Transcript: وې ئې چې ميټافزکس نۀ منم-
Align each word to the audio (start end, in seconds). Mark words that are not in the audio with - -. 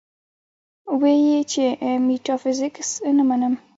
وې 0.99 1.13
ئې 1.27 1.39
چې 1.51 1.63
ميټافزکس 2.07 2.89
نۀ 3.17 3.23
منم- 3.29 3.53